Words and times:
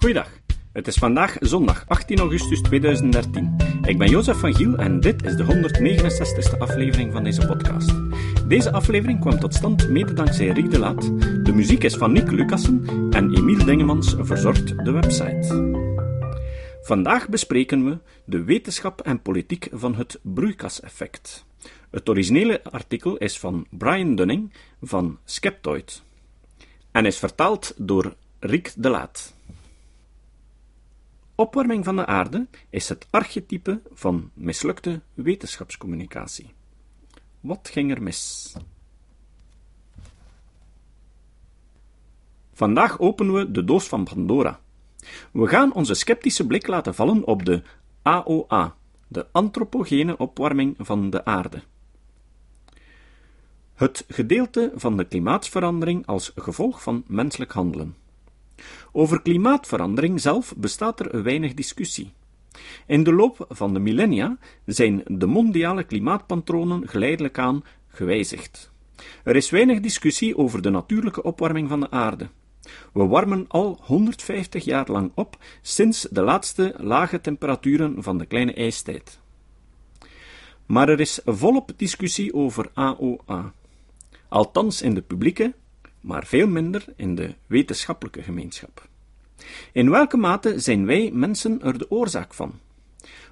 Goeiedag. 0.00 0.28
Het 0.72 0.86
is 0.86 0.96
vandaag 0.96 1.36
zondag 1.40 1.84
18 1.88 2.18
augustus 2.18 2.60
2013. 2.60 3.56
Ik 3.82 3.98
ben 3.98 4.08
Jozef 4.08 4.38
van 4.38 4.54
Giel 4.54 4.76
en 4.76 5.00
dit 5.00 5.24
is 5.24 5.36
de 5.36 5.44
169ste 5.44 6.58
aflevering 6.58 7.12
van 7.12 7.24
deze 7.24 7.46
podcast. 7.46 7.92
Deze 8.48 8.72
aflevering 8.72 9.20
kwam 9.20 9.38
tot 9.38 9.54
stand 9.54 9.88
mede 9.88 10.12
dankzij 10.12 10.48
Riek 10.48 10.70
de 10.70 10.78
Laat. 10.78 11.02
De 11.44 11.52
muziek 11.54 11.82
is 11.82 11.94
van 11.94 12.12
Nick 12.12 12.30
Lucassen 12.30 12.84
en 13.10 13.34
Emiel 13.34 13.64
Dingemans 13.64 14.14
verzorgt 14.18 14.84
de 14.84 14.90
website. 14.90 15.70
Vandaag 16.82 17.28
bespreken 17.28 17.84
we 17.84 17.98
de 18.24 18.44
wetenschap 18.44 19.00
en 19.00 19.22
politiek 19.22 19.68
van 19.72 19.94
het 19.94 20.18
broeikaseffect. 20.22 21.44
Het 21.90 22.08
originele 22.08 22.64
artikel 22.64 23.16
is 23.16 23.38
van 23.38 23.66
Brian 23.70 24.14
Dunning 24.14 24.52
van 24.82 25.18
Skeptoid 25.24 26.02
en 26.90 27.06
is 27.06 27.18
vertaald 27.18 27.74
door 27.76 28.14
Riek 28.38 28.72
de 28.76 28.88
Laat. 28.88 29.38
Opwarming 31.40 31.84
van 31.84 31.96
de 31.96 32.06
aarde 32.06 32.46
is 32.70 32.88
het 32.88 33.06
archetype 33.10 33.80
van 33.92 34.30
mislukte 34.34 35.00
wetenschapscommunicatie. 35.14 36.52
Wat 37.40 37.68
ging 37.72 37.90
er 37.90 38.02
mis? 38.02 38.52
Vandaag 42.52 42.98
openen 42.98 43.34
we 43.34 43.50
de 43.50 43.64
doos 43.64 43.88
van 43.88 44.04
Pandora. 44.04 44.60
We 45.32 45.46
gaan 45.46 45.72
onze 45.72 45.94
sceptische 45.94 46.46
blik 46.46 46.66
laten 46.66 46.94
vallen 46.94 47.26
op 47.26 47.44
de 47.44 47.62
AOA, 48.02 48.76
de 49.08 49.26
antropogene 49.32 50.16
opwarming 50.16 50.74
van 50.78 51.10
de 51.10 51.24
aarde. 51.24 51.62
Het 53.74 54.04
gedeelte 54.08 54.72
van 54.74 54.96
de 54.96 55.04
klimaatsverandering 55.04 56.06
als 56.06 56.32
gevolg 56.34 56.82
van 56.82 57.04
menselijk 57.06 57.52
handelen. 57.52 57.99
Over 58.92 59.22
klimaatverandering 59.22 60.20
zelf 60.20 60.54
bestaat 60.56 61.00
er 61.00 61.22
weinig 61.22 61.54
discussie. 61.54 62.12
In 62.86 63.02
de 63.02 63.12
loop 63.12 63.46
van 63.48 63.72
de 63.72 63.80
millennia 63.80 64.38
zijn 64.66 65.02
de 65.06 65.26
mondiale 65.26 65.84
klimaatpatronen 65.84 66.88
geleidelijk 66.88 67.38
aan 67.38 67.64
gewijzigd. 67.88 68.70
Er 69.24 69.36
is 69.36 69.50
weinig 69.50 69.80
discussie 69.80 70.36
over 70.36 70.62
de 70.62 70.70
natuurlijke 70.70 71.22
opwarming 71.22 71.68
van 71.68 71.80
de 71.80 71.90
aarde. 71.90 72.28
We 72.92 73.06
warmen 73.06 73.44
al 73.48 73.78
150 73.80 74.64
jaar 74.64 74.90
lang 74.90 75.12
op 75.14 75.36
sinds 75.62 76.06
de 76.10 76.22
laatste 76.22 76.74
lage 76.76 77.20
temperaturen 77.20 78.02
van 78.02 78.18
de 78.18 78.26
kleine 78.26 78.54
ijstijd. 78.54 79.20
Maar 80.66 80.88
er 80.88 81.00
is 81.00 81.20
volop 81.24 81.72
discussie 81.76 82.34
over 82.34 82.70
AOA. 82.74 83.52
Althans 84.28 84.82
in 84.82 84.94
de 84.94 85.02
publieke, 85.02 85.54
maar 86.00 86.26
veel 86.26 86.46
minder 86.46 86.84
in 86.96 87.14
de 87.14 87.34
wetenschappelijke 87.46 88.22
gemeenschap. 88.22 88.88
In 89.72 89.90
welke 89.90 90.16
mate 90.16 90.60
zijn 90.60 90.86
wij 90.86 91.10
mensen 91.12 91.62
er 91.62 91.78
de 91.78 91.90
oorzaak 91.90 92.34
van? 92.34 92.58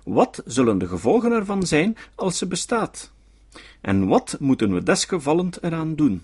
Wat 0.05 0.43
zullen 0.45 0.79
de 0.79 0.89
gevolgen 0.89 1.33
ervan 1.33 1.67
zijn 1.67 1.97
als 2.15 2.39
ze 2.39 2.47
bestaat? 2.47 3.13
En 3.81 4.07
wat 4.07 4.37
moeten 4.41 4.75
we 4.75 4.83
desgevallend 4.83 5.63
eraan 5.63 5.95
doen? 5.95 6.23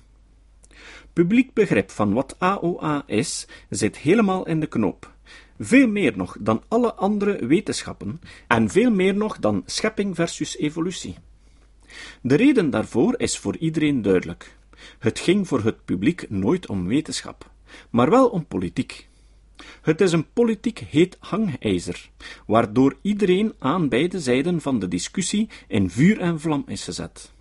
Publiek 1.12 1.53
begrip 1.53 1.91
van 1.91 2.12
wat 2.12 2.37
AOA 2.39 3.03
is, 3.06 3.47
zit 3.70 3.98
helemaal 3.98 4.47
in 4.47 4.61
de 4.61 4.67
knoop. 4.67 5.12
Veel 5.59 5.89
meer 5.89 6.17
nog 6.17 6.37
dan 6.41 6.62
alle 6.69 6.95
andere 6.95 7.47
wetenschappen 7.47 8.20
en 8.47 8.70
veel 8.70 8.91
meer 8.91 9.15
nog 9.15 9.39
dan 9.39 9.62
schepping 9.67 10.15
versus 10.15 10.56
evolutie. 10.56 11.17
De 12.20 12.34
reden 12.34 12.70
daarvoor 12.70 13.15
is 13.17 13.39
voor 13.39 13.56
iedereen 13.56 14.03
duidelijk. 14.03 14.56
Het 14.98 15.18
ging 15.18 15.48
voor 15.48 15.62
het 15.62 15.84
publiek 15.84 16.30
nooit 16.30 16.68
om 16.68 16.86
wetenschap, 16.86 17.50
maar 17.90 18.10
wel 18.10 18.28
om 18.28 18.46
politiek. 18.46 19.08
Het 19.82 20.00
is 20.00 20.12
een 20.12 20.32
politiek 20.32 20.78
heet 20.78 21.16
hangijzer, 21.20 22.10
waardoor 22.46 22.96
iedereen 23.02 23.54
aan 23.58 23.88
beide 23.88 24.20
zijden 24.20 24.60
van 24.60 24.78
de 24.78 24.88
discussie 24.88 25.48
in 25.68 25.91
vuur 25.91 26.20
en 26.20 26.41
vlam 26.41 26.64
is 26.66 26.84
gezet. 26.84 27.32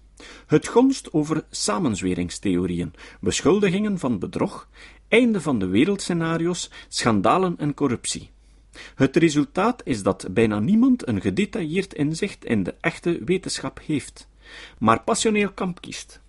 Het 0.48 0.68
gonst 0.68 1.14
over 1.14 1.46
samenzweringstheorieën, 1.50 2.94
beschuldigingen 3.22 4.00
van 4.00 4.20
bedrog, 4.20 4.68
einde 5.08 5.42
van 5.42 5.60
de 5.60 5.68
wereldscenario's, 5.68 6.70
schandalen 6.88 7.58
en 7.58 7.74
corruptie. 7.74 8.30
Het 8.96 9.16
resultaat 9.16 9.82
is 9.86 10.04
dat 10.04 10.28
bijna 10.32 10.60
niemand 10.60 11.08
een 11.08 11.22
gedetailleerd 11.22 11.94
inzicht 11.94 12.46
in 12.46 12.64
de 12.64 12.76
echte 12.82 13.22
wetenschap 13.26 13.80
heeft, 13.86 14.28
maar 14.80 15.04
passioneel 15.04 15.52
kamp 15.52 15.82
kiest 15.82 16.22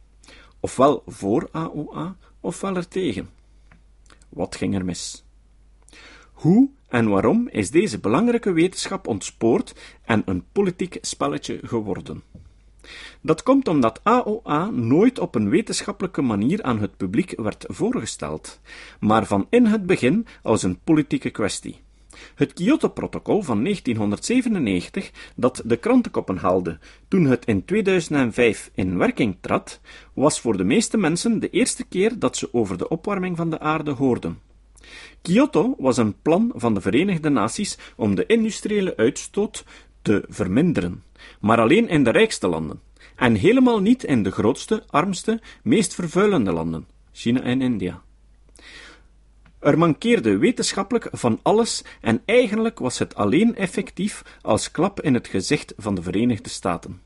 ofwel 0.65 1.03
voor 1.07 1.49
AOA, 1.53 2.17
ofwel 2.41 2.77
er 2.77 2.89
tegen. 2.89 3.29
Wat 4.29 4.57
ging 4.57 4.75
er 4.75 4.85
mis? 4.85 5.25
Hoe 6.33 6.69
en 6.89 7.09
waarom 7.09 7.49
is 7.49 7.71
deze 7.71 7.99
belangrijke 7.99 8.53
wetenschap 8.53 9.07
ontspoord 9.07 9.75
en 10.05 10.23
een 10.27 10.45
politiek 10.53 10.99
spelletje 11.01 11.61
geworden? 11.63 12.23
Dat 13.21 13.43
komt 13.43 13.69
omdat 13.69 14.01
AOA 14.03 14.71
nooit 14.71 15.19
op 15.19 15.35
een 15.35 15.49
wetenschappelijke 15.49 16.23
manier 16.23 16.63
aan 16.63 16.81
het 16.81 16.97
publiek 16.97 17.41
werd 17.41 17.65
voorgesteld, 17.69 18.61
maar 19.01 19.27
van 19.27 19.47
in 19.51 19.67
het 19.67 19.87
begin 19.87 20.27
als 20.43 20.63
een 20.63 20.79
politieke 20.85 21.31
kwestie. 21.31 21.84
Het 22.35 22.53
Kyoto-protocol 22.53 23.43
van 23.43 23.62
1997, 23.62 25.11
dat 25.37 25.62
de 25.65 25.77
krantenkoppen 25.77 26.37
haalde 26.37 26.79
toen 27.09 27.25
het 27.25 27.45
in 27.45 27.65
2005 27.65 28.71
in 28.75 28.99
werking 28.99 29.37
trad, 29.41 29.81
was 30.12 30.41
voor 30.41 30.57
de 30.57 30.65
meeste 30.65 30.97
mensen 30.97 31.41
de 31.41 31.51
eerste 31.51 31.84
keer 31.84 32.19
dat 32.19 32.37
ze 32.37 32.49
over 32.53 32.79
de 32.79 32.89
opwarming 32.89 33.37
van 33.37 33.51
de 33.51 33.61
aarde 33.61 33.91
hoorden. 33.91 34.39
Kyoto 35.23 35.75
was 35.79 35.97
een 35.97 36.21
plan 36.23 36.53
van 36.55 36.75
de 36.75 36.81
Verenigde 36.81 37.29
Naties 37.29 37.79
om 37.97 38.15
de 38.15 38.27
industriële 38.27 38.97
uitstoot 38.97 39.65
te 40.03 40.25
verminderen, 40.29 41.03
maar 41.41 41.61
alleen 41.61 41.89
in 41.89 42.05
de 42.05 42.11
rijkste 42.11 42.49
landen, 42.49 42.81
en 43.17 43.34
helemaal 43.34 43.81
niet 43.81 44.05
in 44.05 44.23
de 44.23 44.31
grootste, 44.31 44.83
armste, 44.87 45.41
meest 45.63 45.95
vervuilende 45.95 46.53
landen, 46.53 46.87
China 47.13 47.43
en 47.43 47.63
India. 47.63 48.03
Er 49.65 49.79
mankeerde 49.79 50.39
wetenschappelijk 50.39 51.09
van 51.13 51.41
alles 51.43 51.85
en 52.01 52.23
eigenlijk 52.25 52.79
was 52.79 52.99
het 52.99 53.15
alleen 53.15 53.57
effectief 53.57 54.39
als 54.41 54.71
klap 54.71 55.01
in 55.01 55.15
het 55.15 55.29
gezicht 55.29 55.73
van 55.77 55.95
de 55.95 56.03
Verenigde 56.03 56.49
Staten. 56.49 57.01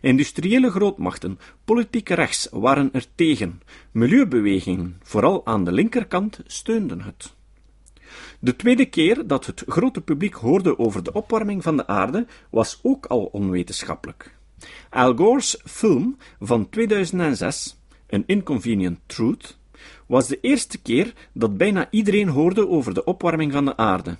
Industriële 0.00 0.70
grootmachten, 0.70 1.38
politiek 1.64 2.08
rechts, 2.08 2.48
waren 2.50 2.88
er 2.92 3.04
tegen. 3.14 3.60
Milieubewegingen, 3.90 5.00
vooral 5.02 5.46
aan 5.46 5.64
de 5.64 5.72
linkerkant, 5.72 6.40
steunden 6.46 7.00
het. 7.00 7.34
De 8.38 8.56
tweede 8.56 8.86
keer 8.86 9.26
dat 9.26 9.46
het 9.46 9.64
grote 9.66 10.00
publiek 10.00 10.34
hoorde 10.34 10.78
over 10.78 11.02
de 11.02 11.12
opwarming 11.12 11.62
van 11.62 11.76
de 11.76 11.86
aarde 11.86 12.26
was 12.50 12.80
ook 12.82 13.06
al 13.06 13.24
onwetenschappelijk. 13.24 14.36
Al 14.90 15.14
Gore's 15.16 15.60
film 15.64 16.16
van 16.38 16.68
2006, 16.68 17.80
An 18.08 18.22
Inconvenient 18.26 18.98
Truth, 19.06 19.58
was 20.06 20.26
de 20.26 20.38
eerste 20.40 20.78
keer 20.78 21.12
dat 21.32 21.56
bijna 21.56 21.88
iedereen 21.90 22.28
hoorde 22.28 22.68
over 22.68 22.94
de 22.94 23.04
opwarming 23.04 23.52
van 23.52 23.64
de 23.64 23.76
aarde. 23.76 24.16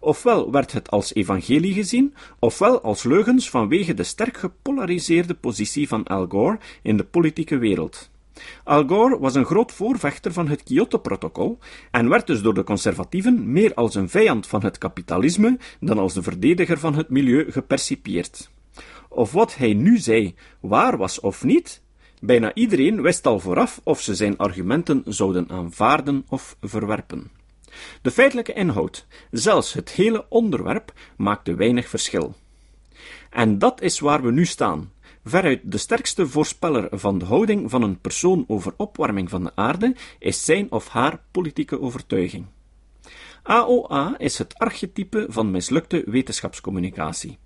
Ofwel 0.00 0.50
werd 0.50 0.72
het 0.72 0.90
als 0.90 1.14
evangelie 1.14 1.72
gezien, 1.72 2.14
ofwel 2.38 2.80
als 2.80 3.02
leugens 3.02 3.50
vanwege 3.50 3.94
de 3.94 4.04
sterk 4.04 4.36
gepolariseerde 4.36 5.34
positie 5.34 5.88
van 5.88 6.04
Al 6.04 6.26
Gore 6.26 6.58
in 6.82 6.96
de 6.96 7.04
politieke 7.04 7.58
wereld. 7.58 8.10
Al 8.64 8.86
Gore 8.86 9.18
was 9.18 9.34
een 9.34 9.44
groot 9.44 9.72
voorvechter 9.72 10.32
van 10.32 10.48
het 10.48 10.62
Kyoto-protocol 10.62 11.58
en 11.90 12.08
werd 12.08 12.26
dus 12.26 12.42
door 12.42 12.54
de 12.54 12.64
conservatieven 12.64 13.52
meer 13.52 13.74
als 13.74 13.94
een 13.94 14.08
vijand 14.08 14.46
van 14.46 14.62
het 14.62 14.78
kapitalisme 14.78 15.58
dan 15.80 15.98
als 15.98 16.14
de 16.14 16.22
verdediger 16.22 16.78
van 16.78 16.94
het 16.94 17.08
milieu 17.08 17.50
gepercipieerd. 17.50 18.50
Of 19.08 19.32
wat 19.32 19.56
hij 19.56 19.74
nu 19.74 19.98
zei 19.98 20.34
waar 20.60 20.96
was 20.96 21.20
of 21.20 21.44
niet, 21.44 21.82
Bijna 22.20 22.54
iedereen 22.54 23.02
wist 23.02 23.26
al 23.26 23.40
vooraf 23.40 23.80
of 23.84 24.00
ze 24.00 24.14
zijn 24.14 24.36
argumenten 24.36 25.02
zouden 25.06 25.48
aanvaarden 25.48 26.24
of 26.28 26.56
verwerpen. 26.60 27.30
De 28.02 28.10
feitelijke 28.10 28.52
inhoud, 28.52 29.06
zelfs 29.30 29.72
het 29.72 29.90
hele 29.90 30.26
onderwerp, 30.28 30.92
maakte 31.16 31.54
weinig 31.54 31.88
verschil. 31.88 32.34
En 33.30 33.58
dat 33.58 33.82
is 33.82 34.00
waar 34.00 34.22
we 34.22 34.30
nu 34.30 34.46
staan. 34.46 34.92
Veruit 35.24 35.60
de 35.64 35.78
sterkste 35.78 36.26
voorspeller 36.26 36.88
van 36.90 37.18
de 37.18 37.24
houding 37.24 37.70
van 37.70 37.82
een 37.82 38.00
persoon 38.00 38.44
over 38.46 38.74
opwarming 38.76 39.30
van 39.30 39.44
de 39.44 39.52
aarde 39.54 39.96
is 40.18 40.44
zijn 40.44 40.70
of 40.70 40.88
haar 40.88 41.20
politieke 41.30 41.80
overtuiging. 41.80 42.46
AOA 43.42 44.14
is 44.18 44.38
het 44.38 44.58
archetype 44.58 45.26
van 45.28 45.50
mislukte 45.50 46.02
wetenschapscommunicatie. 46.06 47.38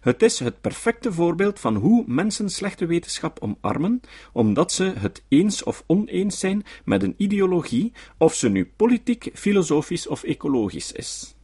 Het 0.00 0.22
is 0.22 0.38
het 0.38 0.60
perfecte 0.60 1.12
voorbeeld 1.12 1.60
van 1.60 1.76
hoe 1.76 2.04
mensen 2.06 2.50
slechte 2.50 2.86
wetenschap 2.86 3.38
omarmen, 3.40 4.00
omdat 4.32 4.72
ze 4.72 4.84
het 4.84 5.22
eens 5.28 5.62
of 5.62 5.84
oneens 5.86 6.38
zijn 6.38 6.64
met 6.84 7.02
een 7.02 7.14
ideologie, 7.16 7.92
of 8.18 8.34
ze 8.34 8.48
nu 8.48 8.72
politiek, 8.76 9.30
filosofisch 9.34 10.06
of 10.06 10.22
ecologisch 10.22 10.92
is. 10.92 11.36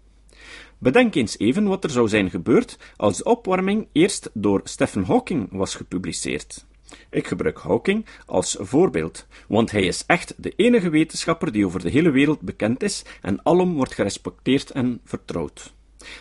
Bedenk 0.78 1.14
eens 1.14 1.38
even 1.38 1.64
wat 1.64 1.84
er 1.84 1.90
zou 1.90 2.08
zijn 2.08 2.30
gebeurd 2.30 2.78
als 2.96 3.16
de 3.16 3.24
opwarming 3.24 3.88
eerst 3.92 4.30
door 4.32 4.60
Stephen 4.64 5.04
Hawking 5.04 5.48
was 5.50 5.74
gepubliceerd. 5.74 6.66
Ik 7.10 7.26
gebruik 7.26 7.58
Hawking 7.58 8.06
als 8.26 8.56
voorbeeld, 8.60 9.26
want 9.48 9.70
hij 9.70 9.82
is 9.82 10.04
echt 10.06 10.34
de 10.36 10.52
enige 10.56 10.90
wetenschapper 10.90 11.52
die 11.52 11.66
over 11.66 11.80
de 11.80 11.90
hele 11.90 12.10
wereld 12.10 12.40
bekend 12.40 12.82
is 12.82 13.04
en 13.20 13.44
alom 13.44 13.74
wordt 13.74 13.94
gerespecteerd 13.94 14.70
en 14.70 15.00
vertrouwd. 15.04 15.74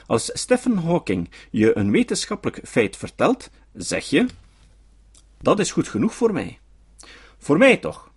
Als 0.08 0.30
Stephen 0.34 0.78
Hawking 0.78 1.30
je 1.52 1.78
een 1.78 1.92
wetenschappelijk 1.92 2.60
feit 2.68 2.98
vertelt, 2.98 3.50
zeg 3.74 4.10
je: 4.10 4.26
Dat 5.42 5.60
is 5.60 5.72
goed 5.72 5.88
genoeg 5.88 6.14
voor 6.14 6.34
mij. 6.34 6.60
Voor 7.38 7.58
mij 7.58 7.78
toch. 7.78 8.12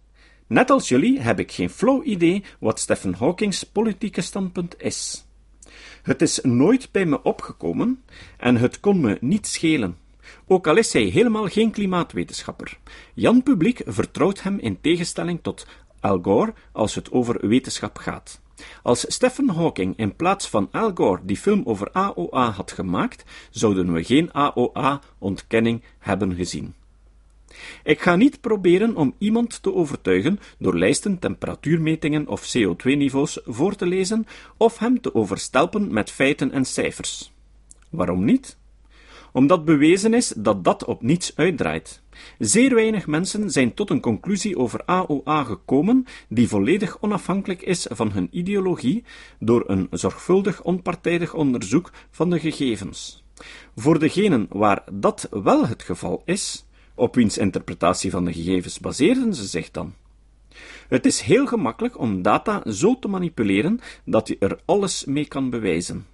Net 0.47 0.71
als 0.71 0.89
jullie 0.89 1.21
heb 1.21 1.39
ik 1.39 1.53
geen 1.53 1.71
flauw 1.71 2.03
idee 2.03 2.45
wat 2.61 2.81
Stephen 2.81 3.15
Hawkings 3.15 3.63
politieke 3.63 4.21
standpunt 4.21 4.75
is. 4.79 5.27
Het 6.03 6.23
is 6.23 6.41
nooit 6.43 6.89
bij 6.91 7.07
me 7.07 7.23
opgekomen 7.23 8.05
en 8.37 8.57
het 8.57 8.81
kon 8.81 9.01
me 9.01 9.19
niet 9.21 9.47
schelen. 9.47 9.97
Ook 10.47 10.67
al 10.67 10.77
is 10.77 10.93
hij 10.93 11.03
helemaal 11.03 11.47
geen 11.47 11.71
klimaatwetenschapper. 11.71 12.79
Jan 13.15 13.43
Publiek 13.43 13.83
vertrouwt 13.87 14.43
hem 14.43 14.59
in 14.59 14.81
tegenstelling 14.81 15.39
tot 15.43 15.67
Al 16.01 16.19
Gore 16.23 16.55
als 16.73 16.95
het 16.95 17.11
over 17.11 17.49
wetenschap 17.49 17.99
gaat. 17.99 18.41
Als 18.83 19.05
Stephen 19.09 19.49
Hawking 19.49 19.97
in 19.97 20.17
plaats 20.17 20.49
van 20.49 20.69
Al 20.73 20.91
Gore 20.95 21.21
die 21.25 21.37
film 21.37 21.63
over 21.65 21.93
AOA 21.93 22.51
had 22.51 22.73
gemaakt, 22.73 23.25
zouden 23.51 23.93
we 23.93 24.05
geen 24.05 24.33
AOA-ontkenning 24.33 25.83
hebben 25.99 26.35
gezien. 26.35 26.75
Ik 27.85 28.01
ga 28.01 28.17
niet 28.17 28.41
proberen 28.41 28.97
om 28.97 29.15
iemand 29.19 29.63
te 29.63 29.75
overtuigen 29.75 30.41
door 30.59 30.79
lijsten, 30.79 31.19
temperatuurmetingen 31.19 32.29
of 32.29 32.57
CO2-niveaus 32.57 33.39
voor 33.45 33.75
te 33.75 33.87
lezen 33.87 34.27
of 34.57 34.79
hem 34.79 35.01
te 35.01 35.15
overstelpen 35.15 35.93
met 35.93 36.11
feiten 36.11 36.53
en 36.53 36.65
cijfers. 36.65 37.33
Waarom 37.91 38.25
niet? 38.25 38.57
Omdat 39.33 39.65
bewezen 39.65 40.15
is 40.15 40.33
dat 40.37 40.65
dat 40.65 40.85
op 40.85 41.03
niets 41.03 41.33
uitdraait. 41.37 42.03
Zeer 42.39 42.75
weinig 42.75 43.07
mensen 43.07 43.51
zijn 43.51 43.75
tot 43.75 43.91
een 43.91 44.01
conclusie 44.01 44.59
over 44.59 44.85
AOA 44.85 45.45
gekomen 45.45 46.05
die 46.29 46.49
volledig 46.49 47.01
onafhankelijk 47.01 47.63
is 47.63 47.87
van 47.91 48.11
hun 48.13 48.29
ideologie 48.31 49.05
door 49.39 49.65
een 49.67 49.87
zorgvuldig 49.91 50.63
onpartijdig 50.63 51.35
onderzoek 51.35 51.93
van 52.11 52.31
de 52.31 52.41
gegevens. 52.41 53.25
Voor 53.77 53.99
degenen 53.99 54.47
waar 54.49 54.85
dat 54.93 55.29
wel 55.31 55.67
het 55.67 55.83
geval 55.83 56.23
is, 56.25 56.65
op 56.95 57.15
wiens 57.15 57.39
interpretatie 57.39 58.11
van 58.11 58.25
de 58.25 58.33
gegevens 58.33 58.81
baseerden 58.81 59.35
ze 59.35 59.47
zich 59.47 59.71
dan? 59.71 59.95
Het 60.89 61.07
is 61.07 61.21
heel 61.21 61.47
gemakkelijk 61.47 61.99
om 61.99 62.23
data 62.23 62.63
zo 62.71 62.99
te 62.99 63.09
manipuleren 63.09 63.81
dat 64.05 64.29
je 64.29 64.37
er 64.39 64.59
alles 64.65 65.05
mee 65.05 65.27
kan 65.27 65.51
bewijzen. 65.51 66.07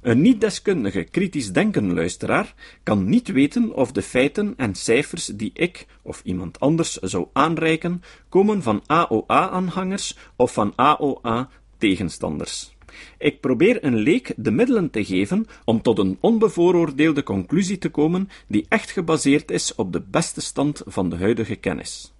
Een 0.00 0.20
niet-deskundige, 0.20 1.02
kritisch 1.02 1.52
denken 1.52 1.94
luisteraar 1.94 2.54
kan 2.82 3.08
niet 3.08 3.28
weten 3.28 3.74
of 3.74 3.92
de 3.92 4.02
feiten 4.02 4.54
en 4.56 4.74
cijfers 4.74 5.26
die 5.26 5.50
ik 5.54 5.86
of 6.02 6.20
iemand 6.24 6.60
anders 6.60 6.96
zou 6.96 7.26
aanreiken, 7.32 8.02
komen 8.28 8.62
van 8.62 8.82
AOA-aanhangers 8.86 10.16
of 10.36 10.52
van 10.52 10.72
AOA-tegenstanders. 10.76 12.76
Ik 13.18 13.40
probeer 13.40 13.84
een 13.84 13.96
leek 13.96 14.32
de 14.36 14.50
middelen 14.50 14.90
te 14.90 15.04
geven 15.04 15.46
om 15.64 15.82
tot 15.82 15.98
een 15.98 16.18
onbevooroordeelde 16.20 17.22
conclusie 17.22 17.78
te 17.78 17.88
komen 17.88 18.28
die 18.48 18.66
echt 18.68 18.90
gebaseerd 18.90 19.50
is 19.50 19.74
op 19.74 19.92
de 19.92 20.02
beste 20.10 20.40
stand 20.40 20.82
van 20.86 21.10
de 21.10 21.16
huidige 21.16 21.56
kennis. 21.56 22.12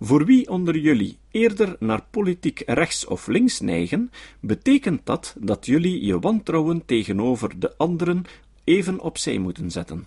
Voor 0.00 0.24
wie 0.24 0.48
onder 0.48 0.76
jullie 0.76 1.18
eerder 1.30 1.76
naar 1.78 2.04
politiek 2.10 2.62
rechts 2.66 3.06
of 3.06 3.26
links 3.26 3.60
neigen, 3.60 4.10
betekent 4.40 5.06
dat 5.06 5.34
dat 5.38 5.66
jullie 5.66 6.04
je 6.04 6.18
wantrouwen 6.18 6.84
tegenover 6.84 7.58
de 7.60 7.76
anderen 7.76 8.24
even 8.64 9.00
opzij 9.00 9.38
moeten 9.38 9.70
zetten. 9.70 10.06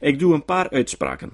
Ik 0.00 0.18
doe 0.18 0.34
een 0.34 0.44
paar 0.44 0.70
uitspraken. 0.70 1.32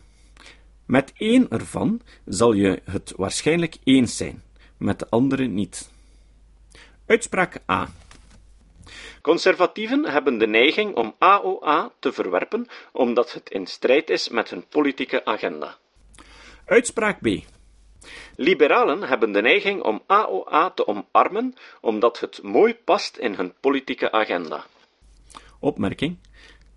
Met 0.86 1.12
één 1.16 1.48
ervan 1.48 2.00
zal 2.24 2.52
je 2.52 2.82
het 2.84 3.12
waarschijnlijk 3.16 3.76
eens 3.84 4.16
zijn, 4.16 4.42
met 4.76 4.98
de 4.98 5.06
andere 5.10 5.46
niet. 5.46 5.90
Uitspraak 7.06 7.60
A. 7.70 7.88
Conservatieven 9.22 10.04
hebben 10.04 10.38
de 10.38 10.46
neiging 10.46 10.94
om 10.94 11.14
AOA 11.18 11.92
te 11.98 12.12
verwerpen 12.12 12.66
omdat 12.92 13.32
het 13.32 13.50
in 13.50 13.66
strijd 13.66 14.10
is 14.10 14.28
met 14.28 14.50
hun 14.50 14.64
politieke 14.68 15.24
agenda. 15.24 15.78
Uitspraak 16.70 17.20
B. 17.20 17.26
Liberalen 18.36 19.02
hebben 19.02 19.32
de 19.32 19.40
neiging 19.42 19.82
om 19.82 20.02
AOA 20.06 20.70
te 20.70 20.86
omarmen 20.86 21.54
omdat 21.80 22.20
het 22.20 22.42
mooi 22.42 22.74
past 22.74 23.16
in 23.16 23.34
hun 23.34 23.52
politieke 23.60 24.12
agenda. 24.12 24.64
Opmerking. 25.58 26.16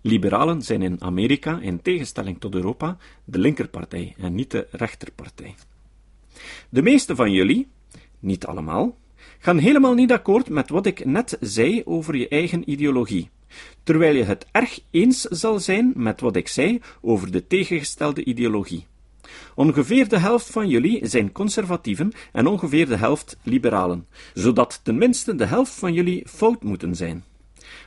Liberalen 0.00 0.62
zijn 0.62 0.82
in 0.82 1.02
Amerika, 1.02 1.58
in 1.60 1.82
tegenstelling 1.82 2.40
tot 2.40 2.54
Europa, 2.54 2.96
de 3.24 3.38
linkerpartij 3.38 4.14
en 4.18 4.34
niet 4.34 4.50
de 4.50 4.66
rechterpartij. 4.70 5.54
De 6.68 6.82
meeste 6.82 7.16
van 7.16 7.32
jullie, 7.32 7.68
niet 8.18 8.46
allemaal, 8.46 8.96
gaan 9.38 9.58
helemaal 9.58 9.94
niet 9.94 10.12
akkoord 10.12 10.48
met 10.48 10.68
wat 10.68 10.86
ik 10.86 11.04
net 11.04 11.36
zei 11.40 11.82
over 11.84 12.16
je 12.16 12.28
eigen 12.28 12.70
ideologie, 12.70 13.30
terwijl 13.82 14.16
je 14.16 14.24
het 14.24 14.46
erg 14.52 14.80
eens 14.90 15.20
zal 15.20 15.58
zijn 15.58 15.92
met 15.96 16.20
wat 16.20 16.36
ik 16.36 16.48
zei 16.48 16.80
over 17.00 17.30
de 17.30 17.46
tegengestelde 17.46 18.24
ideologie. 18.24 18.86
Ongeveer 19.54 20.08
de 20.08 20.18
helft 20.18 20.50
van 20.50 20.68
jullie 20.68 21.06
zijn 21.06 21.32
conservatieven 21.32 22.12
en 22.32 22.46
ongeveer 22.46 22.86
de 22.86 22.96
helft 22.96 23.36
liberalen, 23.42 24.06
zodat 24.34 24.80
tenminste 24.82 25.34
de 25.34 25.46
helft 25.46 25.72
van 25.72 25.92
jullie 25.92 26.22
fout 26.28 26.62
moeten 26.62 26.94
zijn. 26.94 27.24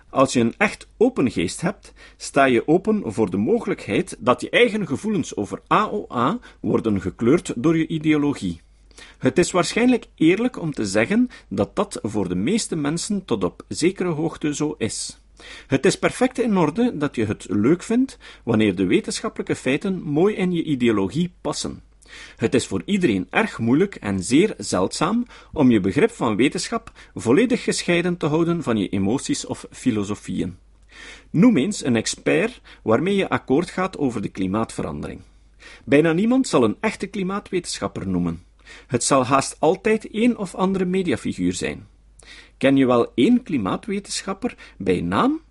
Als 0.10 0.34
je 0.34 0.40
een 0.40 0.54
echt 0.58 0.88
open 0.98 1.32
geest 1.32 1.62
hebt, 1.62 1.94
sta 2.18 2.46
je 2.46 2.68
open 2.68 3.02
voor 3.06 3.30
de 3.30 3.38
mogelijkheid 3.38 4.18
dat 4.20 4.42
je 4.42 4.50
eigen 4.50 4.88
gevoelens 4.88 5.36
over 5.36 5.62
AOA 5.68 6.40
worden 6.60 7.02
gekleurd 7.02 7.54
door 7.56 7.78
je 7.78 7.88
ideologie. 7.88 8.62
Het 9.18 9.38
is 9.38 9.52
waarschijnlijk 9.52 10.08
eerlijk 10.16 10.62
om 10.62 10.74
te 10.74 10.86
zeggen 10.86 11.30
dat 11.48 11.76
dat 11.76 12.00
voor 12.02 12.30
de 12.30 12.36
meeste 12.36 12.76
mensen 12.76 13.26
tot 13.26 13.44
op 13.44 13.64
zekere 13.68 14.10
hoogte 14.10 14.56
zo 14.56 14.76
is. 14.78 15.20
Het 15.68 15.86
is 15.86 16.00
perfect 16.00 16.40
in 16.40 16.58
orde 16.58 16.98
dat 16.98 17.16
je 17.16 17.26
het 17.26 17.46
leuk 17.50 17.84
vindt 17.84 18.18
wanneer 18.44 18.76
de 18.76 18.86
wetenschappelijke 18.86 19.56
feiten 19.56 20.02
mooi 20.02 20.36
in 20.36 20.52
je 20.52 20.64
ideologie 20.64 21.32
passen. 21.42 21.82
Het 22.36 22.54
is 22.54 22.68
voor 22.68 22.82
iedereen 22.86 23.28
erg 23.30 23.60
moeilijk 23.60 23.96
en 23.96 24.24
zeer 24.24 24.54
zeldzaam 24.58 25.26
om 25.54 25.72
je 25.72 25.80
begrip 25.80 26.12
van 26.12 26.36
wetenschap 26.36 26.92
volledig 27.16 27.64
gescheiden 27.64 28.18
te 28.18 28.26
houden 28.26 28.64
van 28.64 28.78
je 28.78 28.90
emoties 28.90 29.46
of 29.46 29.66
filosofieën. 29.72 30.58
Noem 31.30 31.58
eens 31.58 31.86
een 31.86 31.96
expert 31.96 32.62
waarmee 32.84 33.16
je 33.16 33.30
akkoord 33.30 33.70
gaat 33.70 33.98
over 33.98 34.22
de 34.22 34.30
klimaatverandering. 34.30 35.22
Bijna 35.86 36.14
niemand 36.14 36.48
zal 36.48 36.64
een 36.64 36.78
echte 36.80 37.08
klimaatwetenschapper 37.08 38.08
noemen. 38.08 38.44
Het 38.88 39.04
zal 39.04 39.26
haast 39.26 39.56
altijd 39.60 40.08
een 40.12 40.38
of 40.38 40.56
andere 40.56 40.86
mediafiguur 40.86 41.54
zijn. 41.54 41.88
Ken 42.58 42.78
je 42.78 42.86
wel 42.86 43.12
één 43.14 43.44
klimaatwetenschapper 43.44 44.56
bij 44.78 45.02
naam? 45.02 45.42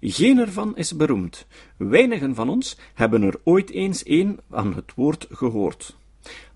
Geen 0.00 0.38
ervan 0.38 0.76
is 0.76 0.96
beroemd. 0.96 1.46
Weinigen 1.76 2.34
van 2.34 2.48
ons 2.48 2.78
hebben 2.94 3.22
er 3.22 3.40
ooit 3.44 3.70
eens 3.70 4.02
één 4.02 4.38
aan 4.50 4.74
het 4.74 4.94
woord 4.94 5.26
gehoord. 5.30 5.96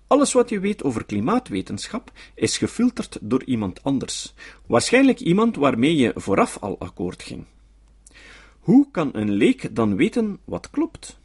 Alles 0.07 0.33
wat 0.33 0.49
je 0.49 0.59
weet 0.59 0.83
over 0.83 1.05
klimaatwetenschap 1.05 2.11
is 2.35 2.57
gefilterd 2.57 3.17
door 3.21 3.43
iemand 3.43 3.83
anders, 3.83 4.33
waarschijnlijk 4.65 5.19
iemand 5.19 5.55
waarmee 5.55 5.95
je 5.95 6.11
vooraf 6.15 6.57
al 6.57 6.79
akkoord 6.79 7.23
ging. 7.23 7.45
Hoe 8.59 8.87
kan 8.91 9.09
een 9.13 9.31
leek 9.31 9.75
dan 9.75 9.95
weten 9.95 10.39
wat 10.43 10.69
klopt? 10.69 11.19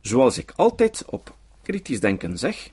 Zoals 0.00 0.38
ik 0.38 0.52
altijd 0.56 1.04
op 1.06 1.36
kritisch 1.62 2.00
denken 2.00 2.38
zeg, 2.38 2.70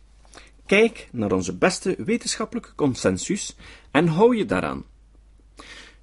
kijk 0.65 1.09
naar 1.11 1.31
onze 1.31 1.57
beste 1.57 1.95
wetenschappelijke 1.97 2.75
consensus 2.75 3.55
en 3.91 4.07
hou 4.07 4.35
je 4.35 4.45
daaraan. 4.45 4.83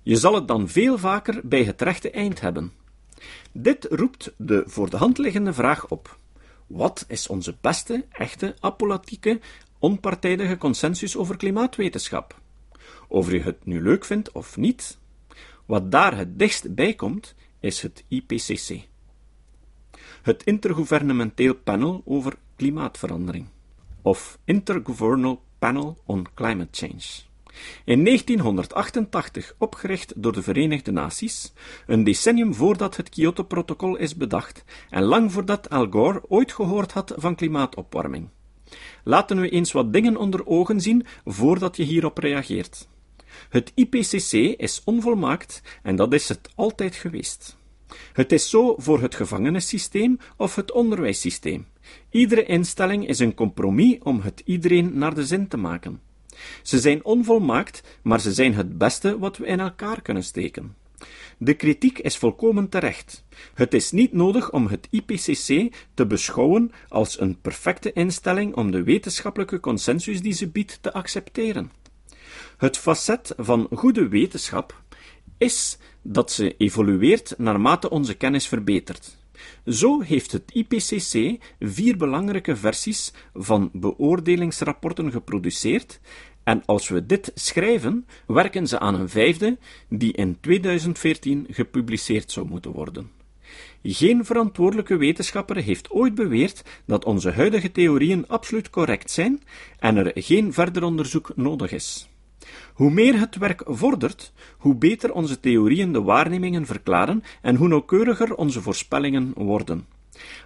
Je 0.04 0.16
zal 0.16 0.34
het 0.34 0.48
dan 0.48 0.68
veel 0.68 0.98
vaker 0.98 1.40
bij 1.44 1.64
het 1.64 1.82
rechte 1.82 2.10
eind 2.10 2.40
hebben. 2.40 2.72
Dit 3.52 3.86
roept 3.90 4.32
de 4.36 4.62
voor 4.66 4.90
de 4.90 4.96
hand 4.96 5.18
liggende 5.18 5.52
vraag 5.52 5.88
op. 5.88 6.18
Wat 6.66 7.04
is 7.08 7.26
onze 7.26 7.56
beste, 7.60 8.04
echte, 8.10 8.54
apolitieke, 8.60 9.40
onpartijdige 9.78 10.58
consensus 10.58 11.16
over 11.16 11.36
klimaatwetenschap? 11.36 12.40
Of 13.08 13.30
je 13.30 13.40
het 13.40 13.64
nu 13.64 13.82
leuk 13.82 14.04
vindt 14.04 14.32
of 14.32 14.56
niet, 14.56 14.98
wat 15.66 15.90
daar 15.90 16.16
het 16.16 16.38
dichtst 16.38 16.74
bij 16.74 16.94
komt, 16.94 17.34
is 17.60 17.82
het 17.82 18.04
IPCC. 18.08 18.80
Het 20.22 20.44
Intergouvernementeel 20.44 21.54
Panel 21.54 22.02
over 22.04 22.36
Klimaatverandering, 22.56 23.46
of 24.02 24.38
Intergovernmental 24.44 25.42
Panel 25.58 25.98
on 26.04 26.26
Climate 26.34 26.86
Change. 26.86 27.33
In 27.84 28.04
1988 28.04 29.54
opgericht 29.58 30.12
door 30.16 30.32
de 30.32 30.42
Verenigde 30.42 30.92
Naties, 30.92 31.52
een 31.86 32.04
decennium 32.04 32.54
voordat 32.54 32.96
het 32.96 33.08
Kyoto-protocol 33.08 33.96
is 33.96 34.16
bedacht 34.16 34.64
en 34.90 35.02
lang 35.02 35.32
voordat 35.32 35.70
Al 35.70 35.86
Gore 35.90 36.22
ooit 36.28 36.52
gehoord 36.52 36.92
had 36.92 37.12
van 37.16 37.34
klimaatopwarming. 37.34 38.28
Laten 39.04 39.40
we 39.40 39.48
eens 39.48 39.72
wat 39.72 39.92
dingen 39.92 40.16
onder 40.16 40.46
ogen 40.46 40.80
zien 40.80 41.06
voordat 41.24 41.76
je 41.76 41.82
hierop 41.82 42.18
reageert. 42.18 42.88
Het 43.48 43.72
IPCC 43.74 44.32
is 44.58 44.82
onvolmaakt 44.84 45.62
en 45.82 45.96
dat 45.96 46.12
is 46.12 46.28
het 46.28 46.50
altijd 46.54 46.94
geweest. 46.94 47.56
Het 48.12 48.32
is 48.32 48.50
zo 48.50 48.74
voor 48.78 49.00
het 49.00 49.14
gevangenissysteem 49.14 50.18
of 50.36 50.54
het 50.54 50.72
onderwijssysteem. 50.72 51.66
Iedere 52.10 52.44
instelling 52.44 53.08
is 53.08 53.18
een 53.18 53.34
compromis 53.34 53.98
om 54.02 54.20
het 54.20 54.42
iedereen 54.44 54.98
naar 54.98 55.14
de 55.14 55.26
zin 55.26 55.48
te 55.48 55.56
maken. 55.56 56.00
Ze 56.62 56.78
zijn 56.78 57.04
onvolmaakt, 57.04 57.82
maar 58.02 58.20
ze 58.20 58.32
zijn 58.32 58.54
het 58.54 58.78
beste 58.78 59.18
wat 59.18 59.36
we 59.36 59.46
in 59.46 59.60
elkaar 59.60 60.02
kunnen 60.02 60.24
steken. 60.24 60.76
De 61.38 61.54
kritiek 61.54 61.98
is 61.98 62.16
volkomen 62.16 62.68
terecht. 62.68 63.24
Het 63.54 63.74
is 63.74 63.90
niet 63.90 64.12
nodig 64.12 64.52
om 64.52 64.66
het 64.66 64.88
IPCC 64.90 65.74
te 65.94 66.06
beschouwen 66.06 66.72
als 66.88 67.20
een 67.20 67.40
perfecte 67.40 67.92
instelling 67.92 68.54
om 68.54 68.70
de 68.70 68.82
wetenschappelijke 68.82 69.60
consensus 69.60 70.20
die 70.20 70.32
ze 70.32 70.48
biedt 70.48 70.78
te 70.82 70.92
accepteren. 70.92 71.72
Het 72.56 72.78
facet 72.78 73.34
van 73.36 73.68
goede 73.72 74.08
wetenschap 74.08 74.82
is 75.38 75.78
dat 76.02 76.32
ze 76.32 76.56
evolueert 76.56 77.34
naarmate 77.38 77.90
onze 77.90 78.14
kennis 78.14 78.48
verbetert. 78.48 79.16
Zo 79.66 80.00
heeft 80.00 80.32
het 80.32 80.50
IPCC 80.52 81.42
vier 81.60 81.96
belangrijke 81.96 82.56
versies 82.56 83.12
van 83.34 83.70
beoordelingsrapporten 83.72 85.10
geproduceerd 85.10 86.00
en 86.44 86.62
als 86.64 86.88
we 86.88 87.06
dit 87.06 87.30
schrijven, 87.34 88.06
werken 88.26 88.66
ze 88.66 88.78
aan 88.78 88.94
een 88.94 89.08
vijfde, 89.08 89.58
die 89.88 90.12
in 90.12 90.40
2014 90.40 91.46
gepubliceerd 91.50 92.30
zou 92.30 92.46
moeten 92.48 92.70
worden. 92.72 93.10
Geen 93.82 94.24
verantwoordelijke 94.24 94.96
wetenschapper 94.96 95.56
heeft 95.56 95.90
ooit 95.90 96.14
beweerd 96.14 96.62
dat 96.86 97.04
onze 97.04 97.30
huidige 97.30 97.72
theorieën 97.72 98.28
absoluut 98.28 98.70
correct 98.70 99.10
zijn 99.10 99.42
en 99.78 99.96
er 99.96 100.22
geen 100.22 100.52
verder 100.52 100.82
onderzoek 100.82 101.32
nodig 101.36 101.72
is. 101.72 102.08
Hoe 102.74 102.90
meer 102.90 103.18
het 103.18 103.36
werk 103.36 103.62
vordert, 103.66 104.32
hoe 104.58 104.74
beter 104.74 105.12
onze 105.12 105.40
theorieën 105.40 105.92
de 105.92 106.02
waarnemingen 106.02 106.66
verklaren 106.66 107.22
en 107.42 107.56
hoe 107.56 107.68
nauwkeuriger 107.68 108.34
onze 108.34 108.60
voorspellingen 108.62 109.32
worden. 109.34 109.86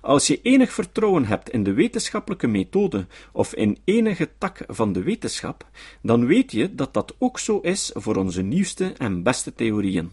Als 0.00 0.26
je 0.26 0.40
enig 0.42 0.72
vertrouwen 0.72 1.24
hebt 1.24 1.50
in 1.50 1.62
de 1.62 1.72
wetenschappelijke 1.72 2.46
methode 2.46 3.06
of 3.32 3.54
in 3.54 3.78
enige 3.84 4.28
tak 4.38 4.64
van 4.66 4.92
de 4.92 5.02
wetenschap, 5.02 5.66
dan 6.02 6.26
weet 6.26 6.52
je 6.52 6.74
dat 6.74 6.94
dat 6.94 7.14
ook 7.18 7.38
zo 7.38 7.58
is 7.58 7.90
voor 7.94 8.16
onze 8.16 8.42
nieuwste 8.42 8.92
en 8.92 9.22
beste 9.22 9.54
theorieën. 9.54 10.10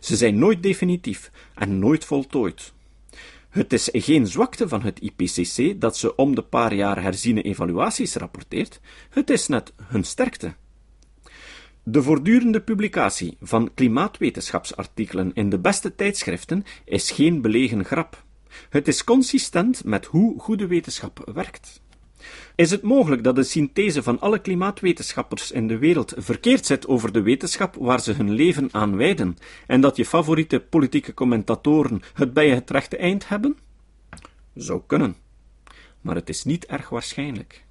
Ze 0.00 0.16
zijn 0.16 0.38
nooit 0.38 0.62
definitief 0.62 1.30
en 1.54 1.78
nooit 1.78 2.04
voltooid. 2.04 2.72
Het 3.48 3.72
is 3.72 3.88
geen 3.92 4.26
zwakte 4.26 4.68
van 4.68 4.82
het 4.82 5.00
IPCC 5.00 5.80
dat 5.80 5.96
ze 5.96 6.16
om 6.16 6.34
de 6.34 6.42
paar 6.42 6.74
jaar 6.74 7.02
herziene 7.02 7.42
evaluaties 7.42 8.14
rapporteert, 8.14 8.80
het 9.10 9.30
is 9.30 9.46
net 9.46 9.72
hun 9.82 10.04
sterkte. 10.04 10.54
De 11.84 12.02
voortdurende 12.02 12.60
publicatie 12.60 13.36
van 13.40 13.70
klimaatwetenschapsartikelen 13.74 15.30
in 15.34 15.50
de 15.50 15.58
beste 15.58 15.94
tijdschriften 15.94 16.64
is 16.84 17.10
geen 17.10 17.40
belegen 17.40 17.84
grap. 17.84 18.24
Het 18.68 18.88
is 18.88 19.04
consistent 19.04 19.84
met 19.84 20.06
hoe 20.06 20.40
goede 20.40 20.66
wetenschap 20.66 21.30
werkt. 21.34 21.82
Is 22.54 22.70
het 22.70 22.82
mogelijk 22.82 23.24
dat 23.24 23.34
de 23.34 23.42
synthese 23.42 24.02
van 24.02 24.20
alle 24.20 24.38
klimaatwetenschappers 24.38 25.50
in 25.50 25.68
de 25.68 25.78
wereld 25.78 26.14
verkeerd 26.16 26.66
zit 26.66 26.86
over 26.86 27.12
de 27.12 27.22
wetenschap 27.22 27.74
waar 27.74 28.00
ze 28.00 28.12
hun 28.12 28.30
leven 28.30 28.68
aan 28.72 28.96
wijden, 28.96 29.36
en 29.66 29.80
dat 29.80 29.96
je 29.96 30.06
favoriete 30.06 30.60
politieke 30.60 31.14
commentatoren 31.14 32.02
het 32.14 32.32
bij 32.32 32.50
het 32.50 32.70
rechte 32.70 32.96
eind 32.96 33.28
hebben? 33.28 33.56
Zou 34.54 34.82
kunnen, 34.86 35.16
maar 36.00 36.14
het 36.14 36.28
is 36.28 36.44
niet 36.44 36.66
erg 36.66 36.88
waarschijnlijk. 36.88 37.64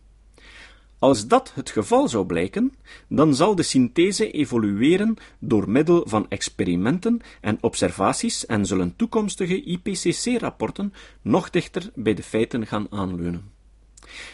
Als 1.02 1.28
dat 1.28 1.52
het 1.56 1.70
geval 1.70 2.08
zou 2.08 2.26
blijken, 2.26 2.74
dan 3.08 3.36
zal 3.36 3.56
de 3.56 3.64
synthese 3.64 4.32
evolueren 4.32 5.16
door 5.40 5.70
middel 5.70 6.04
van 6.08 6.26
experimenten 6.30 7.22
en 7.42 7.58
observaties 7.62 8.46
en 8.46 8.66
zullen 8.66 8.96
toekomstige 8.96 9.64
IPCC-rapporten 9.64 10.94
nog 11.22 11.50
dichter 11.50 11.92
bij 11.96 12.14
de 12.14 12.24
feiten 12.24 12.68
gaan 12.68 12.88
aanleunen. 12.90 13.52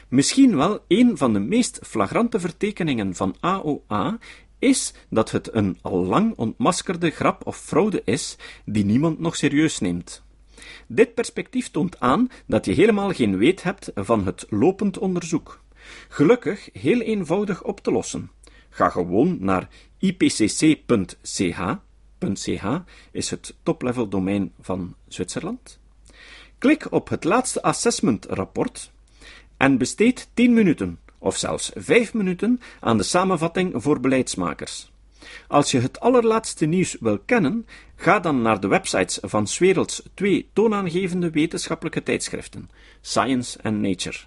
Misschien 0.07 0.55
wel 0.55 0.79
een 0.87 1.17
van 1.17 1.33
de 1.33 1.39
meest 1.39 1.79
flagrante 1.83 2.39
vertekeningen 2.39 3.15
van 3.15 3.35
AOA 3.39 4.17
is 4.59 4.93
dat 5.09 5.31
het 5.31 5.53
een 5.53 5.77
al 5.81 6.05
lang 6.05 6.33
ontmaskerde 6.35 7.09
grap 7.09 7.45
of 7.45 7.57
fraude 7.57 8.01
is 8.05 8.37
die 8.65 8.85
niemand 8.85 9.19
nog 9.19 9.35
serieus 9.35 9.79
neemt. 9.79 10.23
Dit 10.87 11.13
perspectief 11.13 11.71
toont 11.71 11.99
aan 11.99 12.29
dat 12.45 12.65
je 12.65 12.71
helemaal 12.71 13.11
geen 13.11 13.37
weet 13.37 13.63
hebt 13.63 13.91
van 13.95 14.25
het 14.25 14.45
lopend 14.49 14.97
onderzoek. 14.97 15.65
Gelukkig 16.09 16.69
heel 16.73 17.01
eenvoudig 17.01 17.63
op 17.63 17.79
te 17.79 17.91
lossen. 17.91 18.31
Ga 18.69 18.89
gewoon 18.89 19.37
naar 19.39 19.69
ipcc.ch. 19.99 21.59
.ch 22.33 22.81
is 23.11 23.29
het 23.29 23.55
top-level 23.63 24.07
domein 24.07 24.53
van 24.61 24.95
Zwitserland. 25.07 25.79
Klik 26.57 26.91
op 26.91 27.09
het 27.09 27.23
laatste 27.23 27.61
assessment 27.61 28.25
rapport 28.25 28.91
en 29.57 29.77
besteed 29.77 30.29
10 30.33 30.53
minuten 30.53 30.99
of 31.17 31.37
zelfs 31.37 31.71
5 31.75 32.13
minuten 32.13 32.61
aan 32.79 32.97
de 32.97 33.03
samenvatting 33.03 33.73
voor 33.75 33.99
beleidsmakers. 33.99 34.91
Als 35.47 35.71
je 35.71 35.79
het 35.79 35.99
allerlaatste 35.99 36.65
nieuws 36.65 36.97
wil 36.99 37.19
kennen, 37.19 37.65
ga 37.95 38.19
dan 38.19 38.41
naar 38.41 38.59
de 38.59 38.67
websites 38.67 39.19
van 39.21 39.47
's 39.47 39.57
werelds 39.57 40.03
twee 40.13 40.49
toonaangevende 40.53 41.29
wetenschappelijke 41.29 42.03
tijdschriften, 42.03 42.69
Science 43.01 43.59
en 43.61 43.81
Nature. 43.81 44.17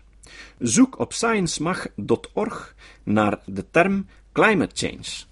Zoek 0.59 0.99
op 0.99 1.13
sciencemag.org 1.13 2.75
naar 3.03 3.39
de 3.47 3.71
term 3.71 4.07
climate 4.33 4.87
change. 4.87 5.29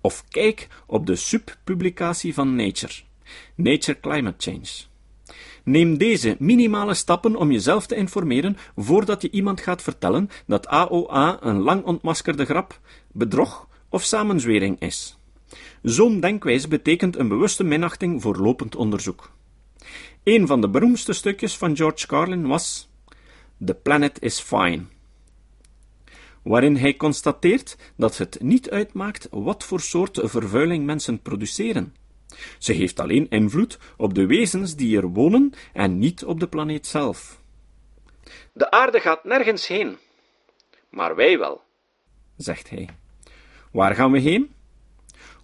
Of 0.00 0.24
kijk 0.28 0.68
op 0.86 1.06
de 1.06 1.16
subpublicatie 1.16 2.34
van 2.34 2.54
Nature, 2.54 2.92
Nature 3.54 4.00
Climate 4.00 4.50
Change. 4.50 4.88
Neem 5.64 5.98
deze 5.98 6.36
minimale 6.38 6.94
stappen 6.94 7.36
om 7.36 7.52
jezelf 7.52 7.86
te 7.86 7.94
informeren 7.94 8.56
voordat 8.76 9.22
je 9.22 9.30
iemand 9.30 9.60
gaat 9.60 9.82
vertellen 9.82 10.30
dat 10.46 10.66
AOA 10.66 11.38
een 11.40 11.58
lang 11.58 11.84
ontmaskerde 11.84 12.44
grap, 12.44 12.80
bedrog 13.12 13.68
of 13.88 14.02
samenzwering 14.02 14.80
is. 14.80 15.18
Zo'n 15.82 16.20
denkwijze 16.20 16.68
betekent 16.68 17.16
een 17.16 17.28
bewuste 17.28 17.64
minachting 17.64 18.22
voor 18.22 18.36
lopend 18.36 18.76
onderzoek. 18.76 19.30
Een 20.24 20.46
van 20.46 20.60
de 20.60 20.68
beroemdste 20.68 21.12
stukjes 21.12 21.56
van 21.56 21.76
George 21.76 22.06
Carlin 22.06 22.46
was 22.46 22.89
The 23.64 23.74
Planet 23.74 24.22
is 24.22 24.40
Fine, 24.40 24.84
waarin 26.42 26.76
hij 26.76 26.96
constateert 26.96 27.76
dat 27.96 28.18
het 28.18 28.40
niet 28.42 28.70
uitmaakt 28.70 29.28
wat 29.30 29.64
voor 29.64 29.80
soort 29.80 30.20
vervuiling 30.22 30.84
mensen 30.86 31.22
produceren. 31.22 31.94
Ze 32.58 32.72
heeft 32.72 33.00
alleen 33.00 33.28
invloed 33.28 33.78
op 33.96 34.14
de 34.14 34.26
wezens 34.26 34.76
die 34.76 34.96
er 34.96 35.08
wonen 35.08 35.52
en 35.72 35.98
niet 35.98 36.24
op 36.24 36.40
de 36.40 36.48
planeet 36.48 36.86
zelf. 36.86 37.40
De 38.52 38.70
aarde 38.70 39.00
gaat 39.00 39.24
nergens 39.24 39.66
heen, 39.66 39.96
maar 40.90 41.16
wij 41.16 41.38
wel, 41.38 41.62
zegt 42.36 42.70
hij. 42.70 42.88
Waar 43.72 43.94
gaan 43.94 44.12
we 44.12 44.18
heen? 44.18 44.50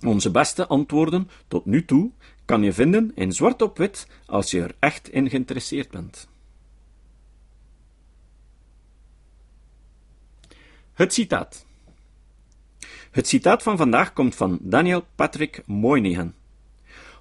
Onze 0.00 0.30
beste 0.30 0.66
antwoorden 0.66 1.30
tot 1.49 1.64
nu 1.64 1.85
toe 1.85 2.11
kan 2.44 2.62
je 2.62 2.73
vinden 2.73 3.12
in 3.14 3.32
zwart 3.32 3.62
op 3.62 3.78
wit 3.78 4.06
als 4.26 4.50
je 4.50 4.62
er 4.62 4.75
echt 4.78 5.08
in 5.08 5.30
geïnteresseerd 5.30 5.90
bent. 5.90 6.28
Het 10.97 11.12
citaat. 11.12 11.67
Het 13.11 13.29
citaat 13.29 13.62
van 13.62 13.76
vandaag 13.76 14.12
komt 14.12 14.35
van 14.35 14.59
Daniel 14.61 15.07
Patrick 15.15 15.62
Moynihan. 15.67 16.35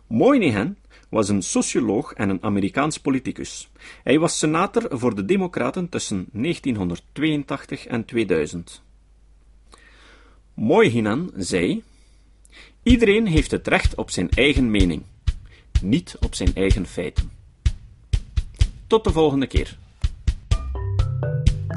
Moynihan 0.08 0.76
was 1.10 1.30
een 1.30 1.42
socioloog 1.42 2.14
en 2.14 2.30
een 2.30 2.44
Amerikaans 2.44 3.00
politicus. 3.00 3.70
Hij 4.04 4.20
was 4.20 4.40
senator 4.40 5.00
voor 5.00 5.16
de 5.16 5.26
Democraten 5.26 5.90
tussen 5.90 6.28
1982 6.32 7.86
en 7.86 8.06
2000. 8.06 8.84
Moynihan 10.54 11.32
zei: 11.36 11.84
Iedereen 12.84 13.28
heeft 13.28 13.52
het 13.52 13.68
recht 13.68 13.96
op 13.96 14.10
zijn 14.10 14.30
eigen 14.30 14.72
mening, 14.72 15.04
niet 15.82 16.18
op 16.20 16.36
zijn 16.36 16.56
eigen 16.56 16.86
feiten. 16.86 17.32
Tot 18.88 19.04
de 19.04 19.12
volgende 19.12 19.48
keer. 19.48 19.78